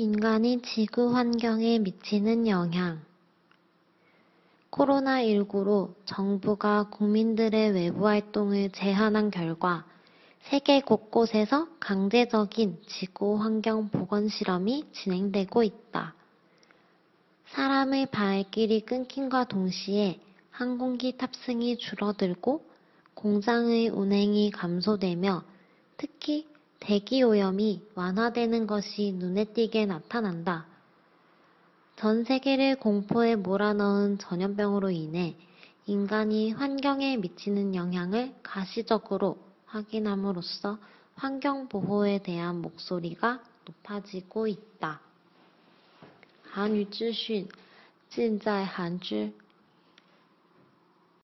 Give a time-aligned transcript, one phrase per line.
[0.00, 3.00] 인간이 지구 환경에 미치는 영향.
[4.70, 9.84] 코로나19로 정부가 국민들의 외부 활동을 제한한 결과
[10.42, 16.14] 세계 곳곳에서 강제적인 지구 환경 보건 실험이 진행되고 있다.
[17.46, 20.20] 사람의 발길이 끊김과 동시에
[20.52, 22.64] 항공기 탑승이 줄어들고
[23.14, 25.42] 공장의 운행이 감소되며
[25.96, 26.46] 특히
[26.79, 30.65] 대기 오염이 완화되는 것이 눈에 띄게 나타난다.
[31.95, 35.35] 전 세계를 공포에 몰아넣은 전염병으로 인해
[35.85, 40.77] 인간이 환경에 미치는 영향을 가시적으로 확인함으로써
[41.15, 45.01] 환경 보호에 대한 목소리가 높아지고 있다.
[46.53, 47.47] 韩语资讯
[48.09, 49.33] 尽在韩知。